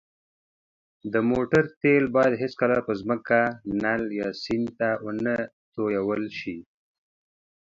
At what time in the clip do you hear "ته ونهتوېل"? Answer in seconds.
4.79-6.23